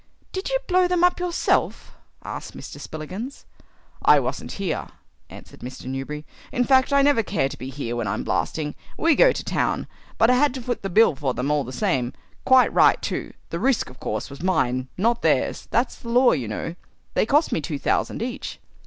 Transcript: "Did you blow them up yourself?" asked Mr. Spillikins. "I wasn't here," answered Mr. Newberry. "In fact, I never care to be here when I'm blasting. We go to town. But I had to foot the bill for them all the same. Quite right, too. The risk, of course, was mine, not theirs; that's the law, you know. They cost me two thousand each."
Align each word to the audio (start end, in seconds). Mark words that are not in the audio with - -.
"Did 0.31 0.49
you 0.49 0.57
blow 0.67 0.87
them 0.87 1.03
up 1.03 1.19
yourself?" 1.19 1.95
asked 2.23 2.57
Mr. 2.57 2.79
Spillikins. 2.79 3.45
"I 4.01 4.19
wasn't 4.19 4.53
here," 4.53 4.87
answered 5.29 5.59
Mr. 5.59 5.85
Newberry. 5.85 6.25
"In 6.51 6.63
fact, 6.63 6.91
I 6.91 7.03
never 7.03 7.21
care 7.21 7.47
to 7.47 7.55
be 7.55 7.69
here 7.69 7.95
when 7.95 8.07
I'm 8.07 8.23
blasting. 8.23 8.73
We 8.97 9.13
go 9.15 9.31
to 9.31 9.43
town. 9.43 9.85
But 10.17 10.31
I 10.31 10.37
had 10.37 10.55
to 10.55 10.61
foot 10.63 10.81
the 10.81 10.89
bill 10.89 11.13
for 11.15 11.35
them 11.35 11.51
all 11.51 11.63
the 11.63 11.71
same. 11.71 12.13
Quite 12.45 12.73
right, 12.73 12.99
too. 12.99 13.33
The 13.51 13.59
risk, 13.59 13.91
of 13.91 13.99
course, 13.99 14.31
was 14.31 14.41
mine, 14.41 14.87
not 14.97 15.21
theirs; 15.21 15.67
that's 15.69 15.97
the 15.97 16.09
law, 16.09 16.31
you 16.31 16.47
know. 16.47 16.73
They 17.13 17.27
cost 17.27 17.51
me 17.51 17.61
two 17.61 17.77
thousand 17.77 18.23
each." 18.23 18.57